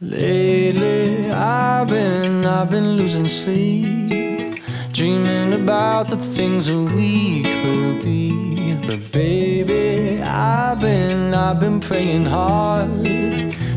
Lately, 0.00 1.28
I've 1.32 1.88
been, 1.88 2.44
I've 2.44 2.70
been 2.70 2.92
losing 2.92 3.26
sleep, 3.26 4.62
dreaming 4.92 5.54
about 5.60 6.08
the 6.08 6.16
things 6.16 6.66
that 6.66 6.78
we 6.94 7.42
could 7.42 8.00
be. 8.00 8.74
But 8.86 9.10
baby, 9.10 10.22
I've 10.22 10.78
been, 10.80 11.34
I've 11.34 11.58
been 11.58 11.80
praying 11.80 12.26
hard. 12.26 12.88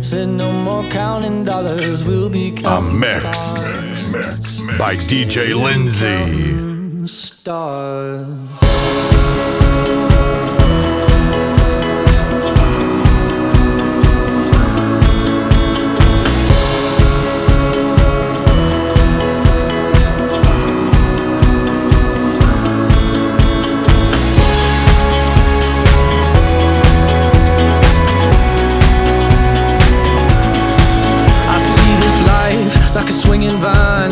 Said 0.06 0.30
no 0.30 0.52
more 0.52 0.84
counting 0.92 1.44
dollars, 1.44 2.06
we'll 2.06 2.30
be 2.30 2.50
A 2.50 2.52
counting 2.62 3.00
mix 3.00 3.40
stars. 3.40 4.62
by 4.78 4.96
DJ 4.98 5.56
Lindsay. 5.60 7.08
Stars. 7.08 8.71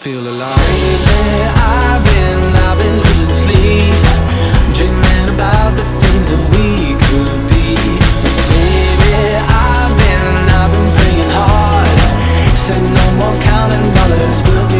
feel 0.00 0.26
alive. 0.26 0.56
Lately, 0.56 1.44
I've 1.60 2.02
been, 2.02 2.56
I've 2.56 2.78
been 2.78 2.96
losing 3.04 3.34
sleep, 3.44 4.00
dreaming 4.72 5.28
about 5.28 5.76
the 5.76 5.84
things 6.00 6.32
that 6.32 6.40
we 6.56 6.96
could 6.96 7.40
be. 7.52 7.76
Baby, 8.48 9.36
I've 9.44 9.92
been, 10.00 10.28
I've 10.56 10.72
been 10.72 10.88
praying 10.96 11.32
hard. 11.36 12.00
Said 12.56 12.80
no 12.80 13.06
more 13.20 13.36
counting 13.44 13.84
dollars, 13.92 14.40
we'll 14.48 14.68
be 14.72 14.79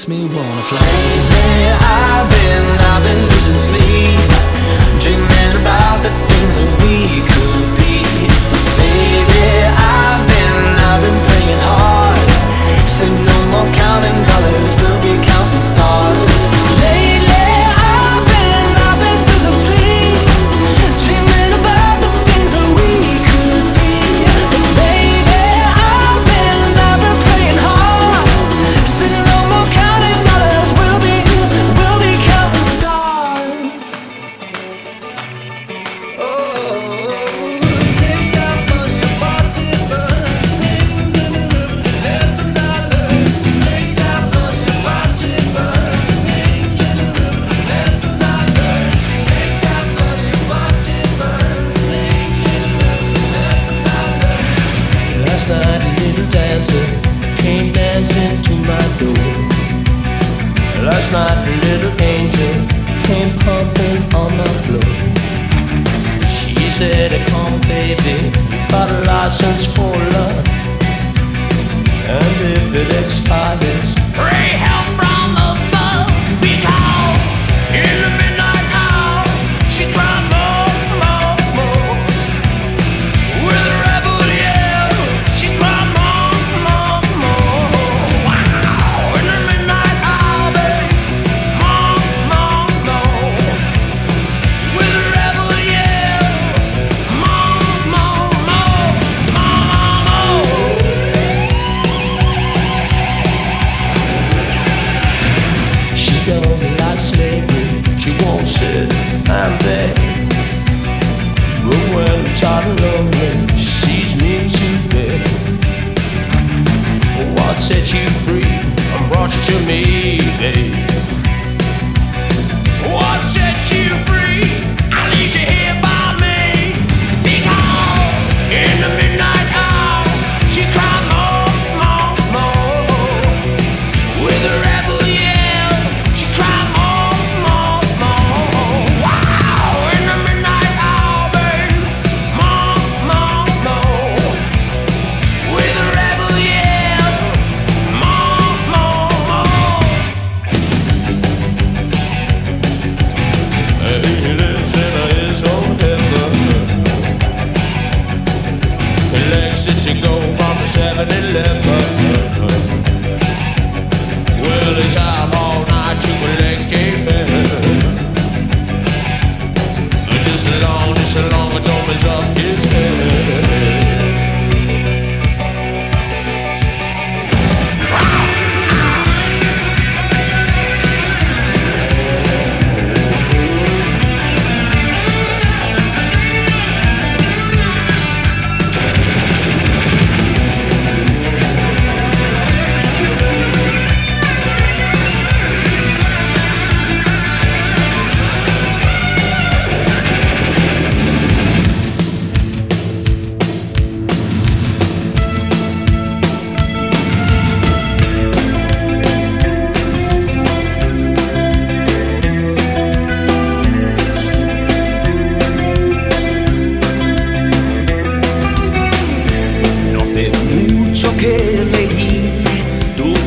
Makes 0.00 0.08
me 0.08 0.24
wanna 0.34 0.62
fly. 0.62 0.80
Lately, 0.80 1.68
I've 1.76 2.28
been, 2.30 2.66
I've 2.88 3.02
been 3.02 3.22
losing 3.28 3.60
sleep, 3.68 4.30
dreaming 5.02 5.60
about 5.60 6.00
the 6.00 6.12
things 6.28 6.56
that 6.56 6.72
we 6.80 7.20
could 7.20 7.68
be. 7.76 8.00
But 8.48 8.64
Baby, 8.80 9.44
I've 9.68 10.24
been, 10.24 10.56
I've 10.88 11.02
been 11.04 11.20
praying 11.28 11.62
hard. 11.68 12.16
Said 12.88 13.12
no 13.12 13.36
more 13.52 13.68
counting 13.76 14.29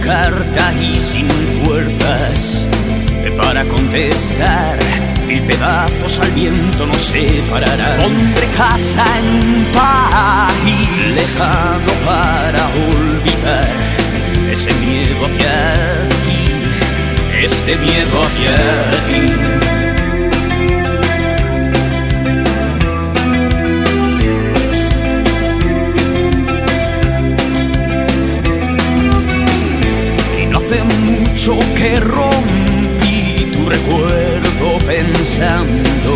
carta 0.03 0.73
y 0.73 1.00
sin 1.00 1.27
fuerzas 1.63 2.67
para 3.38 3.63
contestar. 3.65 4.77
Mil 5.27 5.41
pedazos 5.44 6.19
al 6.19 6.31
viento 6.31 6.85
nos 6.85 7.01
separarán. 7.01 8.01
Pondré 8.01 8.47
casa 8.57 9.05
en 9.19 9.65
país 9.71 11.15
lejano 11.15 11.94
para 12.05 12.67
olvidar 12.95 13.73
ese 14.51 14.73
miedo 14.75 15.25
hacia 15.25 16.07
ti, 16.23 17.41
este 17.41 17.75
miedo 17.77 18.23
hacia 18.23 18.55
ti. 19.07 19.52
Mucho 31.33 31.57
que 31.75 32.00
rompí 32.00 33.51
tu 33.53 33.68
recuerdo 33.68 34.77
pensando 34.85 36.13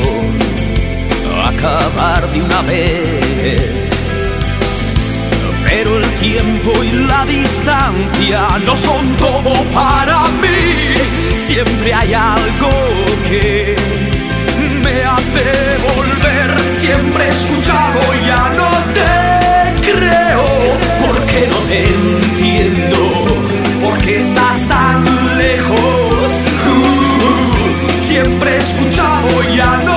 acabar 1.44 2.32
de 2.32 2.42
una 2.44 2.62
vez. 2.62 3.88
Pero 5.66 5.98
el 5.98 6.06
tiempo 6.16 6.72
y 6.84 6.92
la 7.08 7.26
distancia 7.26 8.42
no 8.64 8.76
son 8.76 9.18
todo 9.18 9.54
para 9.74 10.24
mí. 10.42 10.94
Siempre 11.40 11.94
hay 11.94 12.14
algo 12.14 12.70
que 13.28 13.76
me 14.84 15.04
hace 15.04 15.46
volver. 15.96 16.76
Siempre 16.76 17.26
he 17.26 17.30
escuchado, 17.30 18.00
ya 18.26 18.54
no 18.56 18.70
te 18.94 19.92
creo. 19.92 20.46
Porque 21.02 21.48
no 21.50 21.58
te 21.70 21.88
entiendo. 21.88 22.98
Porque 23.82 24.18
estás 24.18 24.68
tan 24.68 24.87
ya 29.44 29.97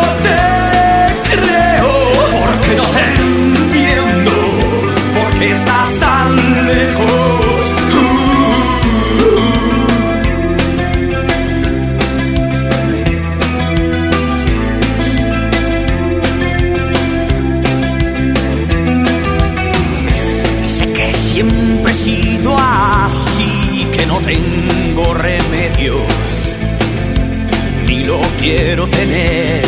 quiero 28.41 28.89
tener. 28.89 29.63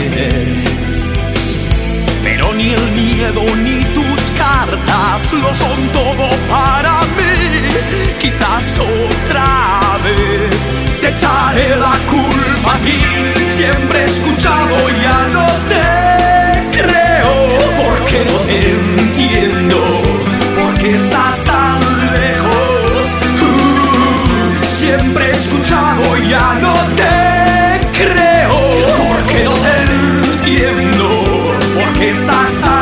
Pero 2.23 2.53
ni 2.55 2.71
el 2.71 2.93
miedo 2.93 3.45
ni 3.57 3.85
tus 3.93 4.21
cartas 4.37 5.33
lo 5.33 5.55
son 5.55 5.89
todo 5.93 6.29
para 6.49 7.01
mí. 7.17 7.69
Quizás 8.19 8.79
otra 8.79 9.99
vez 10.05 11.01
te 11.01 11.09
echaré 11.09 11.77
la 11.77 11.97
culpa 12.11 12.75
a 12.75 12.79
ti. 12.79 12.99
Siempre 13.51 14.03
he 14.03 14.05
escuchado, 14.05 14.77
ya 15.03 15.29
no 15.33 15.47
te 15.69 16.79
creo, 16.79 17.35
porque 17.81 18.25
no 18.31 18.39
te 18.49 18.59
entiendo, 19.03 20.03
porque 20.59 20.97
estás 20.97 21.45
tan 21.45 21.81
lejos. 22.15 23.17
Uh, 23.43 24.69
siempre 24.69 25.27
he 25.27 25.33
escuchado, 25.33 26.17
ya 26.29 26.55
no 26.61 26.73
te 26.97 27.22
estás 32.11 32.59
tan 32.61 32.82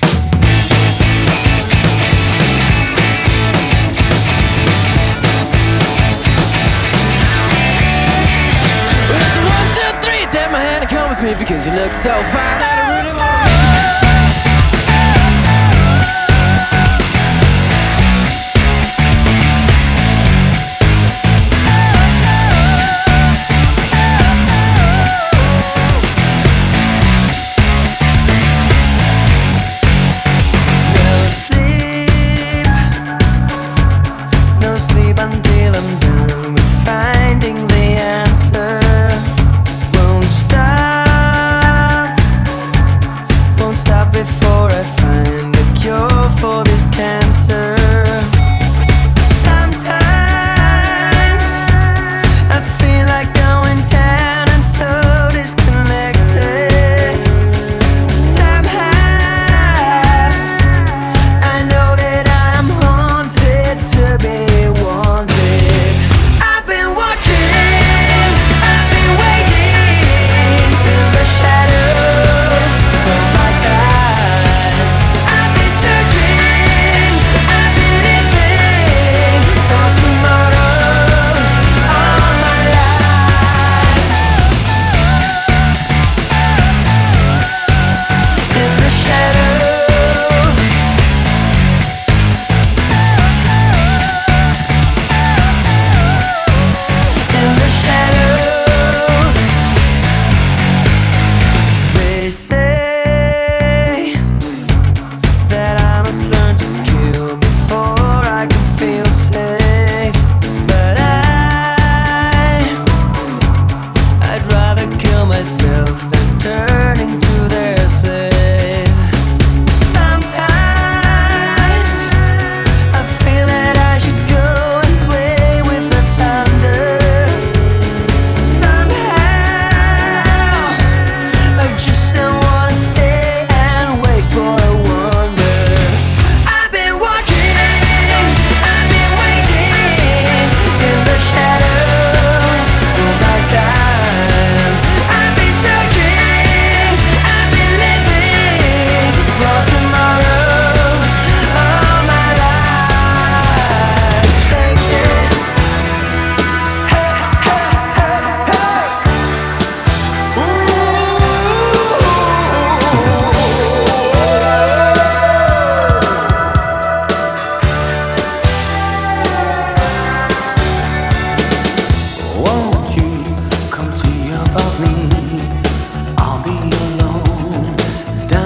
me 11.21 11.35
because 11.35 11.65
you 11.65 11.73
look 11.73 11.93
so 11.93 12.11
fine. 12.25 12.90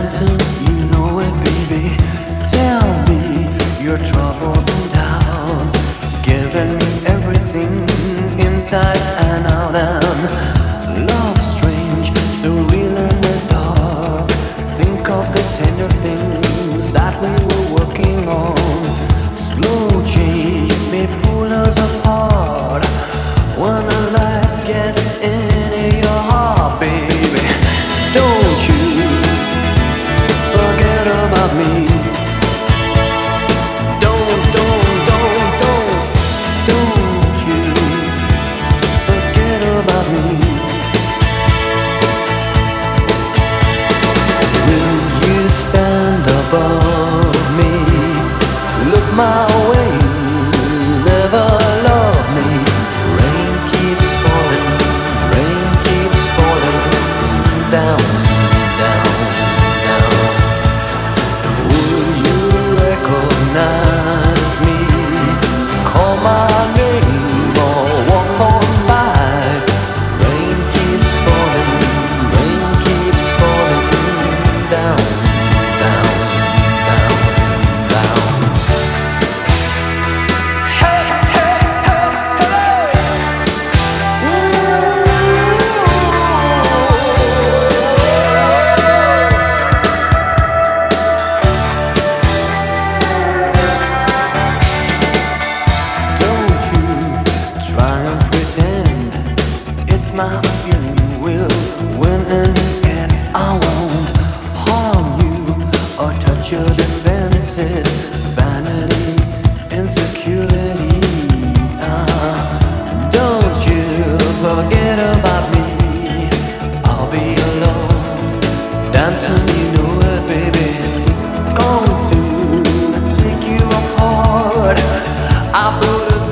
better, 0.05 0.31
you 0.65 0.85
know 0.91 1.19
it, 1.19 1.33
baby. 1.43 1.97
Tell 2.51 3.07
me 3.07 3.83
you're 3.83 3.97
trying. 3.97 4.24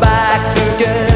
back 0.03 0.53
together. 0.53 1.12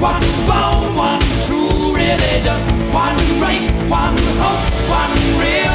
one 0.00 0.22
bone, 0.46 0.94
one 0.96 1.20
true 1.46 1.94
religion, 1.94 2.60
one 2.92 3.16
race, 3.40 3.70
one 3.88 4.16
hope, 4.38 4.88
one 4.88 5.12
real. 5.40 5.71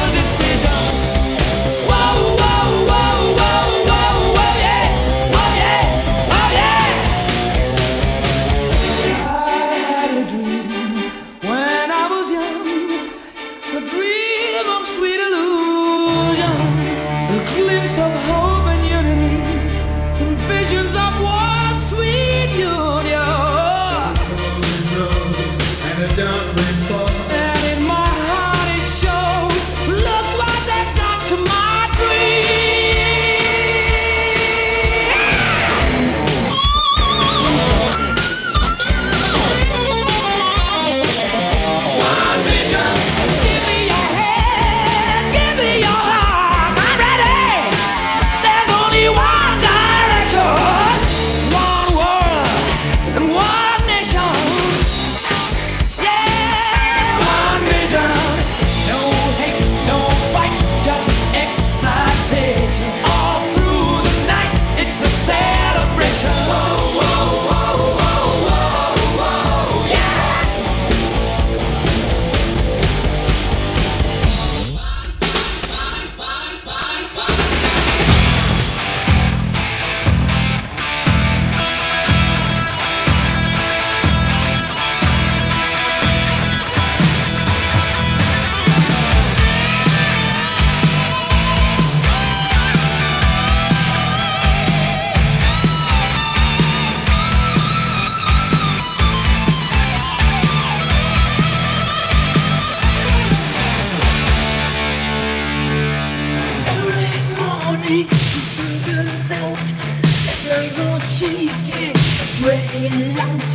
out. 109.30 109.58
It's 109.60 110.44
like 110.48 110.76
you're 110.76 111.00
shaking, 111.00 111.92
breaking 112.40 113.18
out. 113.18 113.50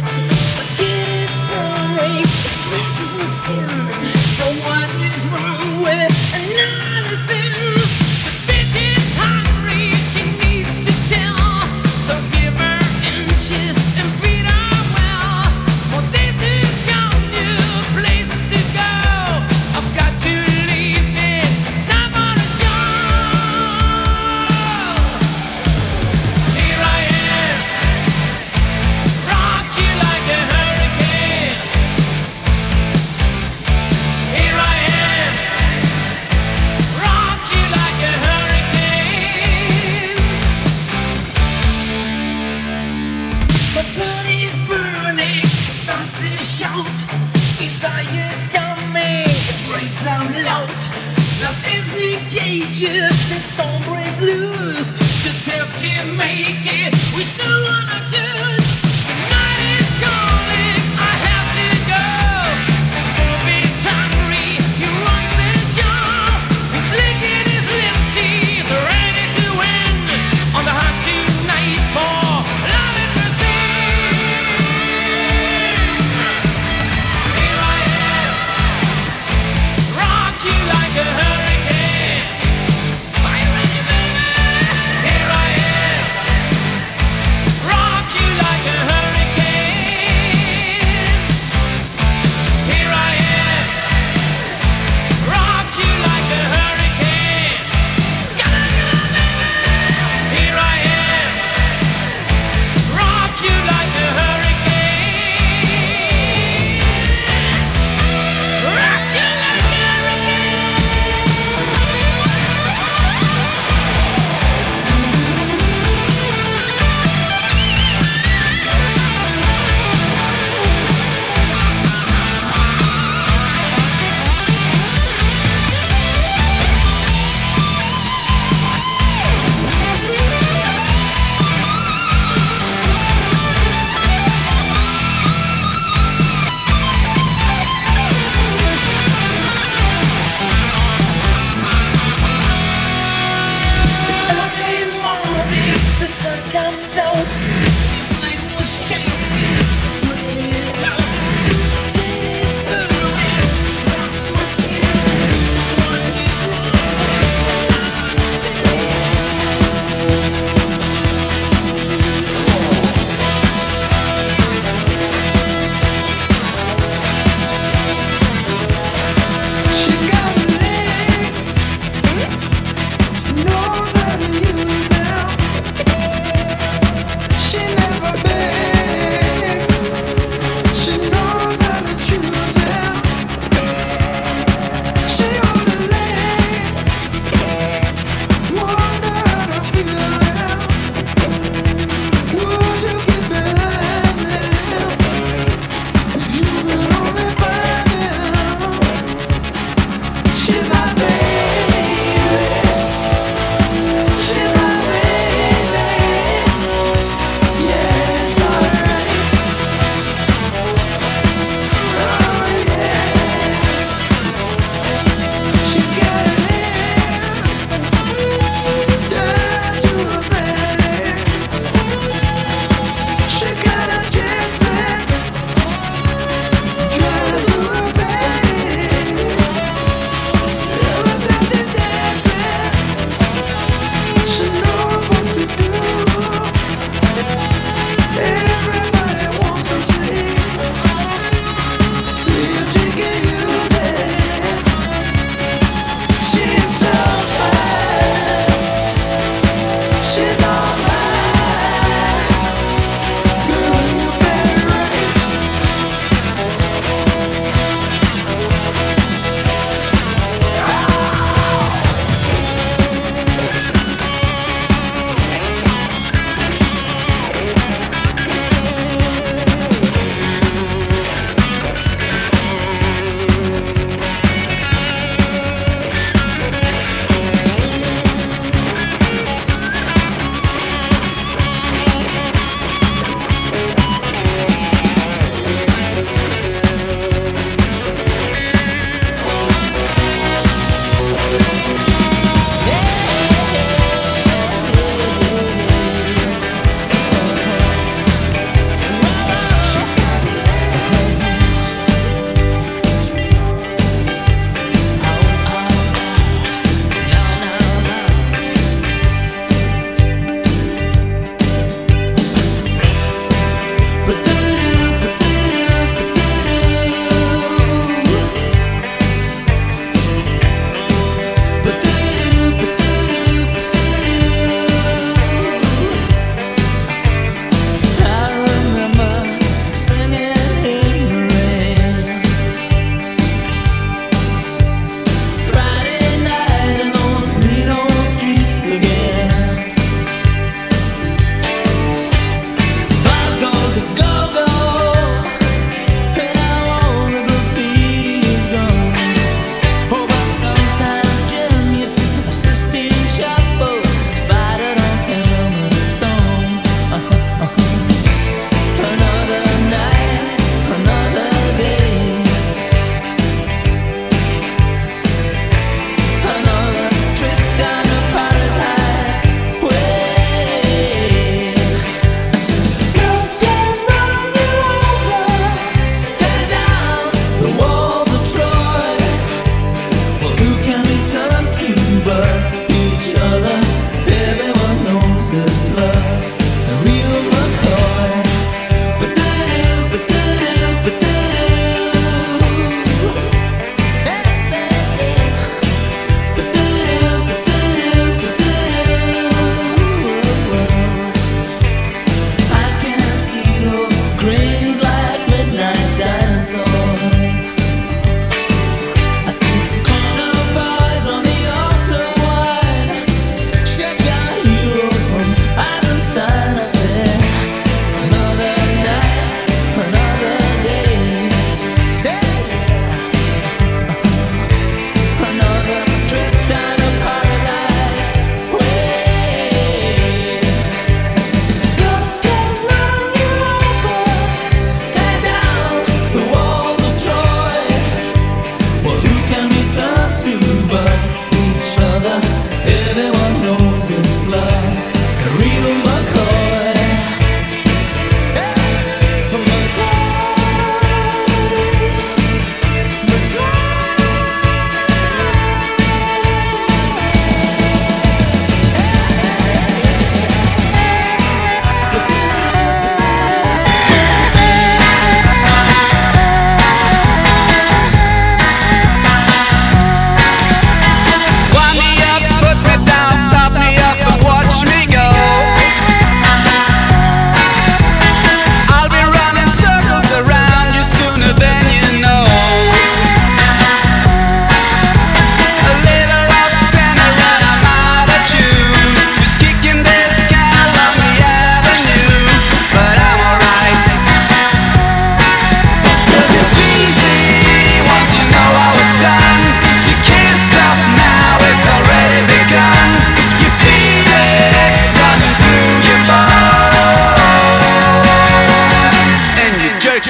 My 0.57 0.65
kid 0.77 1.07
is 1.23 1.33
burning, 1.49 2.21
it 2.21 2.61
reaches 2.71 3.11
my 3.17 3.25
skin. 3.25 3.69
So 4.37 4.45
what 4.67 4.89
is 5.01 5.25
wrong 5.27 5.81
with 5.81 6.13
another 6.33 7.17
sin? 7.17 7.82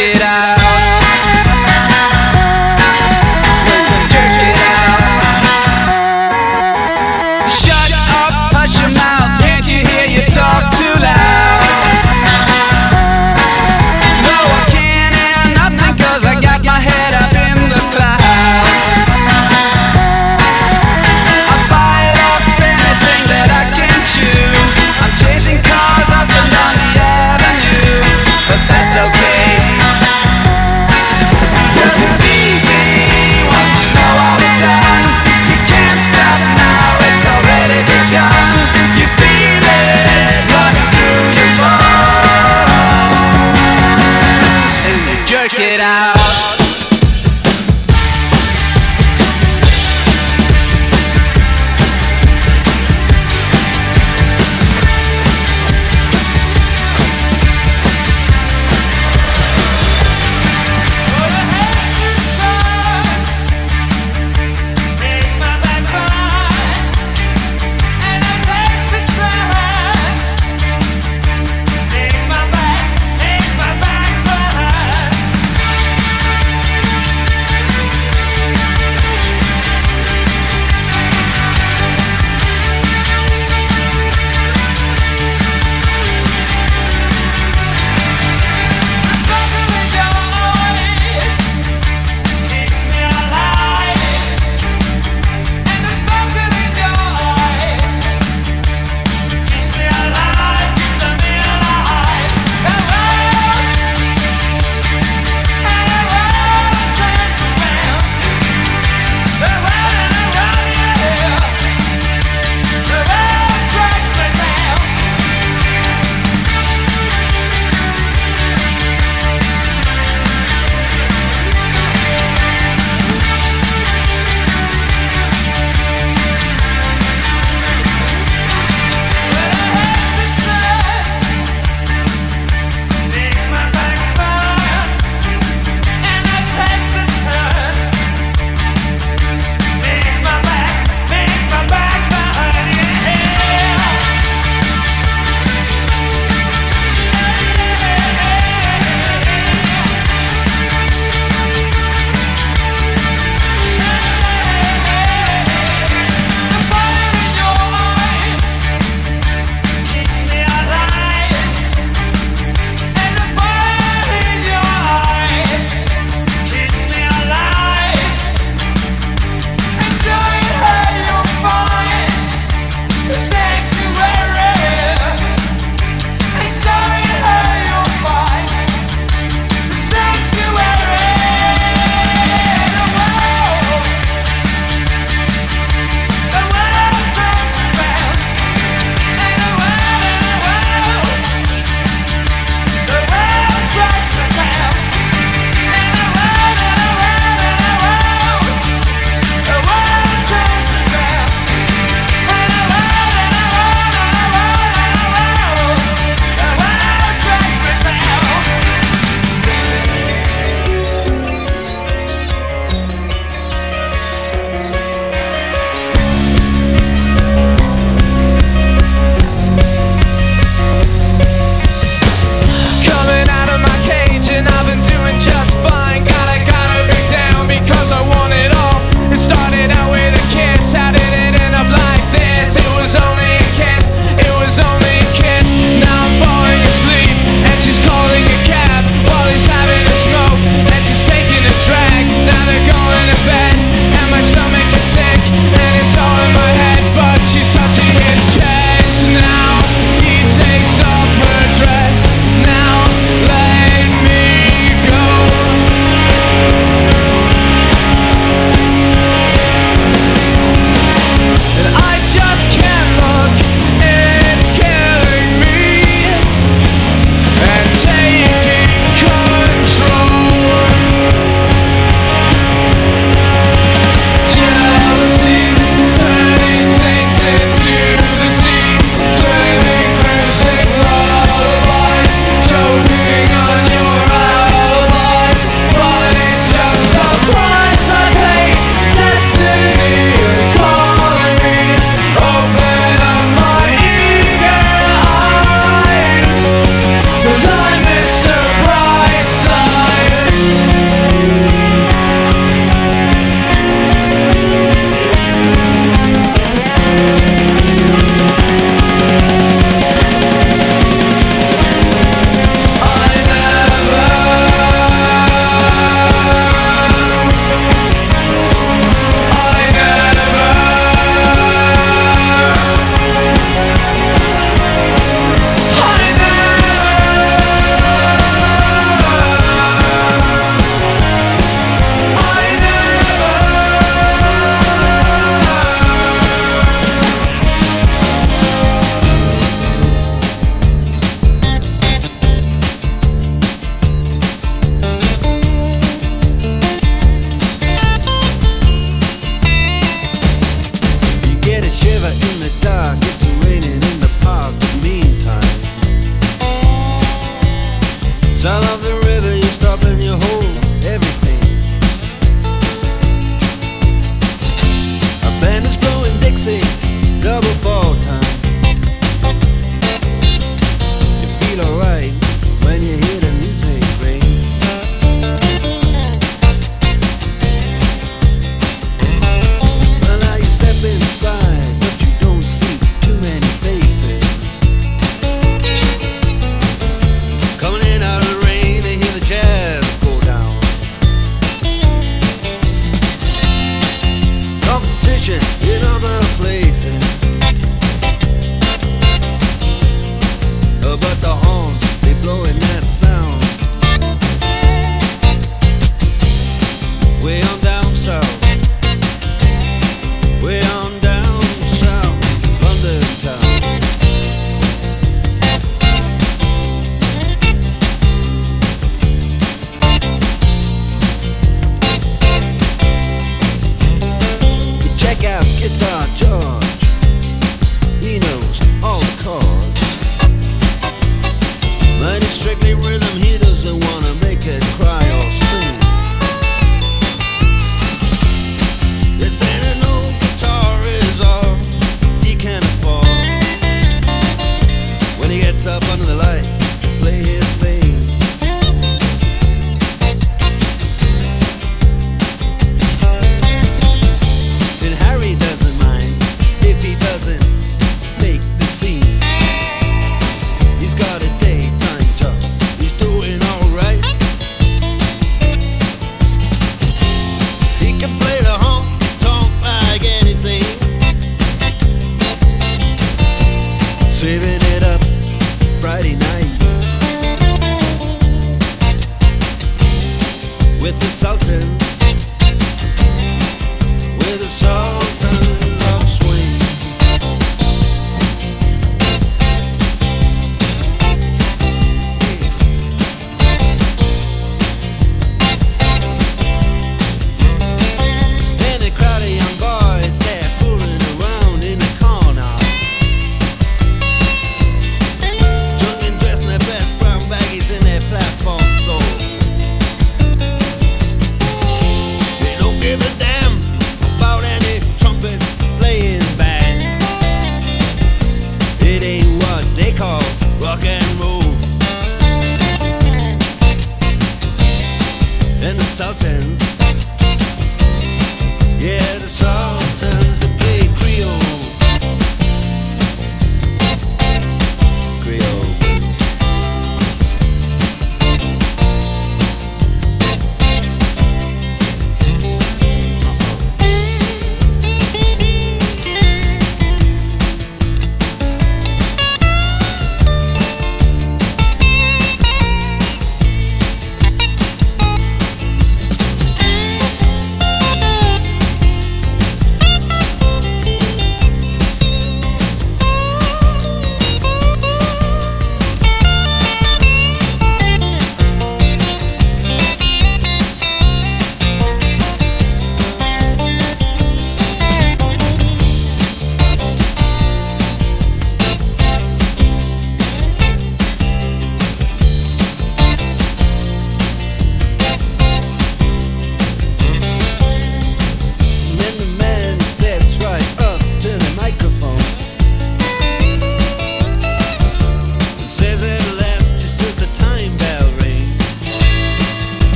It 0.00 0.22
out. 0.22 0.29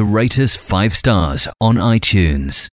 To 0.00 0.04
rate 0.06 0.38
us 0.38 0.56
5 0.56 0.94
stars 0.94 1.46
on 1.60 1.74
iTunes. 1.74 2.69